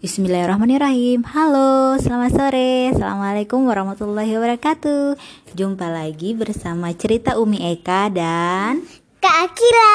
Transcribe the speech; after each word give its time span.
Bismillahirrahmanirrahim. 0.00 1.28
Halo, 1.28 2.00
selamat 2.00 2.32
sore. 2.32 2.88
Assalamualaikum 2.88 3.68
warahmatullahi 3.68 4.32
wabarakatuh. 4.32 5.20
Jumpa 5.52 5.92
lagi 5.92 6.32
bersama 6.32 6.88
cerita 6.96 7.36
Umi 7.36 7.60
Eka 7.60 8.08
dan 8.08 8.80
Kak 9.20 9.52
Akila. 9.52 9.92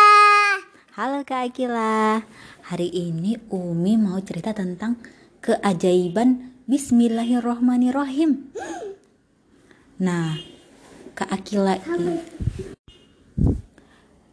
Halo 0.94 1.26
Kak 1.26 1.50
Akila. 1.50 2.22
Hari 2.70 2.86
ini 2.86 3.42
Umi 3.50 3.98
mau 3.98 4.22
cerita 4.22 4.54
tentang 4.54 5.02
keajaiban 5.42 6.54
Bismillahirrahmanirrahim. 6.70 8.54
Nah, 10.06 10.38
Kak 11.18 11.34
Akila 11.34 11.82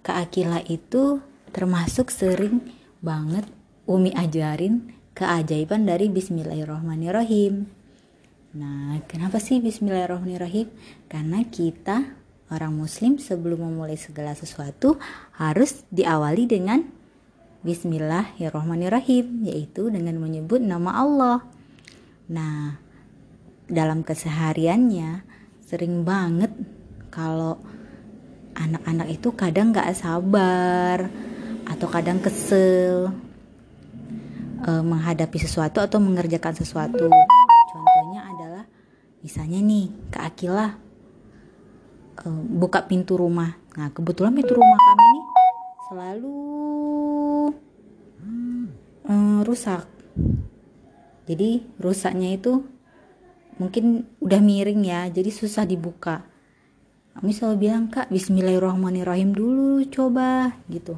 Kak 0.04 0.16
Akila 0.20 0.60
itu 0.68 1.24
termasuk 1.48 2.12
sering 2.12 2.60
banget 3.00 3.48
Umi 3.88 4.12
ajarin 4.12 5.00
keajaiban 5.12 5.84
dari 5.84 6.08
Bismillahirrahmanirrahim. 6.08 7.68
Nah, 8.52 9.00
kenapa 9.08 9.40
sih 9.40 9.60
Bismillahirrahmanirrahim? 9.60 10.68
Karena 11.08 11.40
kita 11.48 12.16
orang 12.52 12.76
Muslim 12.76 13.16
sebelum 13.16 13.64
memulai 13.64 13.96
segala 13.96 14.36
sesuatu 14.36 15.00
harus 15.36 15.84
diawali 15.88 16.44
dengan 16.48 16.84
Bismillahirrahmanirrahim, 17.62 19.46
yaitu 19.46 19.88
dengan 19.88 20.18
menyebut 20.18 20.60
nama 20.60 21.00
Allah. 21.00 21.38
Nah, 22.32 22.76
dalam 23.68 24.04
kesehariannya 24.04 25.24
sering 25.64 26.04
banget 26.04 26.52
kalau 27.08 27.56
anak-anak 28.52 29.08
itu 29.16 29.32
kadang 29.32 29.72
gak 29.72 29.96
sabar 29.96 31.08
atau 31.64 31.86
kadang 31.88 32.20
kesel 32.20 33.14
uh, 34.66 34.82
menghadapi 34.82 35.38
sesuatu 35.38 35.82
atau 35.82 35.98
mengerjakan 35.98 36.54
sesuatu. 36.54 37.10
Contohnya 37.70 38.20
adalah 38.30 38.64
misalnya 39.22 39.58
nih 39.62 39.90
Kak 40.10 40.24
Akila 40.34 40.66
uh, 42.26 42.40
buka 42.46 42.86
pintu 42.86 43.18
rumah. 43.18 43.58
Nah 43.78 43.90
kebetulan 43.90 44.32
pintu 44.34 44.54
rumah 44.54 44.78
kami 44.78 45.02
ini 45.02 45.22
selalu 45.90 46.36
uh, 49.08 49.40
rusak. 49.44 49.84
Jadi 51.26 51.62
rusaknya 51.78 52.34
itu 52.34 52.66
mungkin 53.56 54.10
udah 54.18 54.40
miring 54.42 54.82
ya, 54.82 55.06
jadi 55.06 55.30
susah 55.30 55.62
dibuka. 55.62 56.26
Kami 57.12 57.30
selalu 57.30 57.68
bilang 57.68 57.92
kak 57.92 58.08
Bismillahirrahmanirrahim 58.08 59.36
dulu 59.36 59.84
coba 59.92 60.56
gitu 60.72 60.96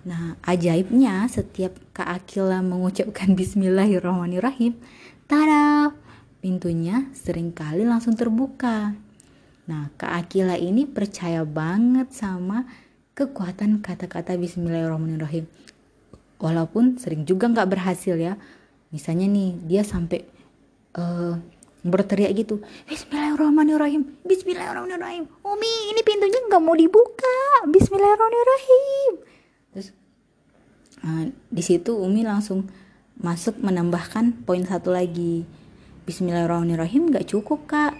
Nah, 0.00 0.40
ajaibnya 0.48 1.28
setiap 1.28 1.76
Kak 1.92 2.08
Akila 2.08 2.64
mengucapkan 2.64 3.36
Bismillahirrahmanirrahim, 3.36 4.72
tada, 5.28 5.92
pintunya 6.40 7.12
sering 7.12 7.52
kali 7.52 7.84
langsung 7.84 8.16
terbuka. 8.16 8.96
Nah, 9.68 9.92
Kak 10.00 10.24
Akila 10.24 10.56
ini 10.56 10.88
percaya 10.88 11.44
banget 11.44 12.16
sama 12.16 12.64
kekuatan 13.12 13.84
kata-kata 13.84 14.40
Bismillahirrahmanirrahim. 14.40 15.44
Walaupun 16.40 16.96
sering 16.96 17.28
juga 17.28 17.52
nggak 17.52 17.68
berhasil 17.68 18.16
ya. 18.16 18.40
Misalnya 18.88 19.28
nih, 19.28 19.52
dia 19.68 19.84
sampai 19.84 20.24
uh, 20.96 21.36
berteriak 21.84 22.32
gitu 22.36 22.60
Bismillahirrahmanirrahim 22.88 24.04
Bismillahirrahmanirrahim 24.28 25.24
Umi 25.40 25.72
ini 25.88 26.00
pintunya 26.04 26.40
nggak 26.44 26.60
mau 26.60 26.76
dibuka 26.76 27.36
Bismillahirrahmanirrahim 27.72 29.39
terus 29.70 29.94
uh, 31.06 31.30
di 31.30 31.62
situ 31.62 31.94
Umi 31.94 32.26
langsung 32.26 32.66
masuk 33.20 33.60
menambahkan 33.60 34.44
poin 34.48 34.64
satu 34.64 34.96
lagi. 34.96 35.44
Bismillahirrahmanirrahim 36.08 37.12
gak 37.12 37.28
cukup 37.28 37.68
kak. 37.68 37.94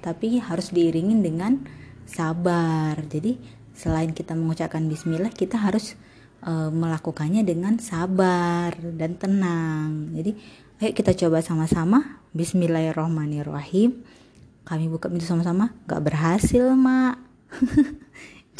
Tapi 0.00 0.40
harus 0.40 0.72
diiringin 0.72 1.20
dengan 1.20 1.60
sabar. 2.06 2.96
Jadi 3.04 3.36
selain 3.74 4.14
kita 4.14 4.32
mengucapkan 4.38 4.86
Bismillah 4.86 5.34
kita 5.34 5.58
harus 5.58 5.98
uh, 6.46 6.70
melakukannya 6.70 7.42
dengan 7.42 7.82
sabar 7.82 8.72
dan 8.78 9.18
tenang. 9.18 10.14
Jadi 10.14 10.38
ayo 10.80 10.90
kita 10.94 11.12
coba 11.18 11.42
sama-sama. 11.42 12.22
Bismillahirrahmanirrahim. 12.32 14.06
Kami 14.64 14.86
buka 14.86 15.10
pintu 15.10 15.26
sama-sama. 15.26 15.74
Gak 15.90 16.00
berhasil 16.06 16.64
mak 16.78 17.18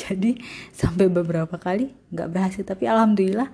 jadi 0.00 0.40
sampai 0.80 1.12
beberapa 1.12 1.60
kali 1.60 1.92
nggak 2.12 2.28
berhasil. 2.32 2.62
Tapi 2.64 2.88
alhamdulillah 2.88 3.48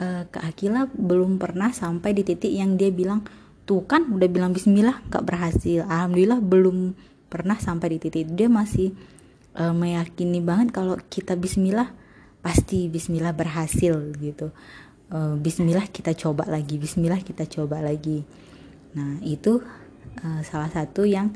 uh, 0.00 0.22
Kak 0.28 0.44
Akila 0.44 0.88
belum 0.92 1.36
pernah 1.36 1.70
sampai 1.70 2.16
di 2.16 2.22
titik 2.24 2.50
yang 2.50 2.80
dia 2.80 2.88
bilang 2.88 3.24
tuh 3.64 3.84
kan 3.88 4.04
udah 4.08 4.28
bilang 4.28 4.52
Bismillah 4.52 5.04
nggak 5.08 5.24
berhasil. 5.24 5.84
Alhamdulillah 5.84 6.40
belum 6.40 6.96
pernah 7.28 7.56
sampai 7.58 7.96
di 7.96 7.98
titik. 8.00 8.32
Dia 8.32 8.48
masih 8.48 8.92
uh, 9.58 9.74
meyakini 9.74 10.40
banget 10.40 10.72
kalau 10.74 10.96
kita 11.08 11.34
Bismillah 11.38 11.90
pasti 12.44 12.92
Bismillah 12.92 13.32
berhasil 13.32 13.96
gitu. 14.20 14.52
Uh, 15.12 15.36
Bismillah 15.40 15.88
kita 15.88 16.12
coba 16.16 16.48
lagi 16.48 16.76
Bismillah 16.76 17.20
kita 17.24 17.48
coba 17.48 17.80
lagi. 17.80 18.24
Nah 18.94 19.18
itu 19.24 19.64
uh, 20.22 20.40
salah 20.44 20.70
satu 20.70 21.08
yang 21.08 21.32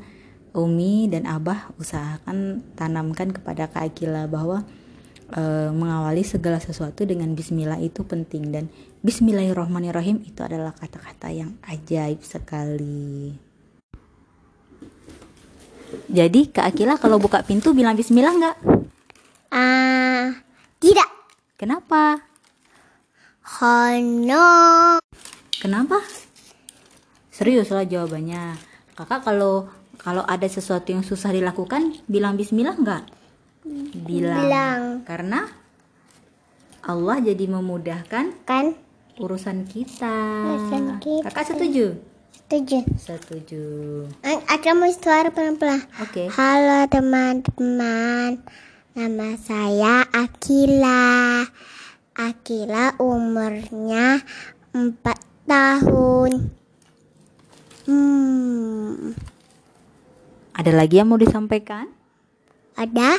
Umi 0.57 1.05
dan 1.09 1.29
Abah 1.29 1.69
usahakan 1.77 2.65
tanamkan 2.73 3.29
kepada 3.29 3.69
Kak 3.69 3.93
Akila 3.93 4.25
bahwa 4.25 4.65
e, 5.29 5.41
mengawali 5.69 6.25
segala 6.25 6.57
sesuatu 6.57 7.05
dengan 7.05 7.33
bismillah 7.37 7.77
itu 7.77 8.01
penting 8.01 8.49
dan 8.49 8.65
bismillahirrahmanirrahim 9.05 10.25
itu 10.25 10.41
adalah 10.41 10.73
kata-kata 10.73 11.29
yang 11.29 11.53
ajaib 11.69 12.25
sekali. 12.25 13.37
Jadi 16.09 16.49
Kak 16.49 16.73
Akila 16.73 16.97
kalau 16.97 17.21
buka 17.21 17.45
pintu 17.45 17.73
bilang 17.77 17.93
bismillah 17.93 18.33
nggak? 18.33 18.57
Ah, 19.49 19.57
uh, 19.57 20.25
tidak. 20.81 21.09
Kenapa? 21.57 22.21
Karena. 23.41 24.45
Kenapa? 25.59 25.99
Serius 27.33 27.73
lah 27.73 27.83
jawabannya. 27.83 28.55
Kakak 28.93 29.25
kalau 29.25 29.67
kalau 29.99 30.23
ada 30.23 30.47
sesuatu 30.47 30.89
yang 30.95 31.03
susah 31.03 31.35
dilakukan 31.35 31.99
bilang 32.07 32.39
bismillah 32.39 32.79
enggak 32.79 33.03
bilang, 34.07 34.39
bilang. 34.47 34.81
karena 35.03 35.51
Allah 36.79 37.19
jadi 37.19 37.45
memudahkan 37.45 38.47
kan? 38.47 38.73
urusan 39.19 39.67
kita. 39.67 40.15
urusan 40.47 41.03
kita. 41.03 41.27
Kakak 41.27 41.51
setuju? 41.51 41.99
Setuju. 42.31 42.79
Setuju. 42.97 43.63
Ada 44.23 44.71
mau 44.73 44.87
suara 44.95 45.27
pelan-pelan. 45.29 45.83
Oke. 45.99 46.25
Okay. 46.25 46.27
halo 46.31 46.87
teman-teman. 46.87 48.39
Nama 48.95 49.29
saya 49.37 50.07
Akila. 50.07 51.45
Akila 52.15 52.95
umurnya 52.97 54.23
empat 54.71 55.19
tahun. 55.45 56.55
Hmm 57.85 58.38
ada 60.59 60.75
lagi 60.75 60.99
yang 60.99 61.07
mau 61.07 61.15
disampaikan? 61.15 61.87
Ada. 62.75 63.15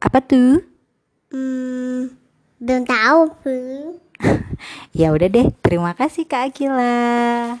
Apa 0.00 0.24
tuh? 0.24 0.64
Hmm, 1.28 2.16
belum 2.56 2.88
tahu. 2.88 3.20
ya 4.96 5.12
udah 5.12 5.28
deh, 5.28 5.52
terima 5.60 5.92
kasih 5.92 6.24
Kak 6.24 6.48
Akila. 6.48 7.60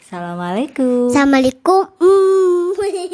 Assalamualaikum. 0.00 1.12
Assalamualaikum. 1.12 1.92
Hmm. 2.00 2.72